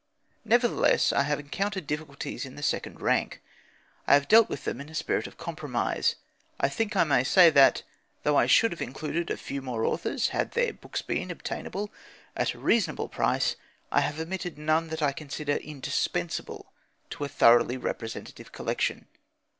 Nevertheless, 0.43 1.13
I 1.13 1.21
have 1.21 1.39
encountered 1.39 1.85
difficulties 1.85 2.43
in 2.43 2.55
the 2.55 2.63
second 2.63 2.99
rank; 3.01 3.39
I 4.07 4.15
have 4.15 4.27
dealt 4.27 4.49
with 4.49 4.63
them 4.65 4.81
in 4.81 4.89
a 4.89 4.95
spirit 4.95 5.27
of 5.27 5.37
compromise. 5.37 6.15
I 6.59 6.69
think 6.69 6.95
I 6.95 7.03
may 7.03 7.23
say 7.23 7.51
that, 7.51 7.83
though 8.23 8.35
I 8.35 8.47
should 8.47 8.71
have 8.71 8.81
included 8.81 9.29
a 9.29 9.37
few 9.37 9.61
more 9.61 9.85
authors 9.85 10.29
had 10.29 10.53
their 10.53 10.73
books 10.73 11.03
been 11.03 11.29
obtainable 11.29 11.91
at 12.35 12.55
a 12.55 12.59
reasonable 12.59 13.09
price, 13.09 13.55
I 13.91 14.01
have 14.01 14.19
omitted 14.19 14.57
none 14.57 14.87
that 14.87 15.03
I 15.03 15.11
consider 15.11 15.57
indispensable 15.57 16.71
to 17.11 17.23
a 17.25 17.29
thoroughly 17.29 17.77
representative 17.77 18.51
collection. 18.51 19.05